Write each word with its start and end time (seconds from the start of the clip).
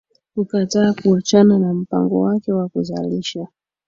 kukataa 0.35 0.93
kuachana 0.93 1.59
na 1.59 1.73
mpango 1.73 2.19
wake 2.21 2.51
wa 2.53 2.69
kuzalisha 2.69 3.47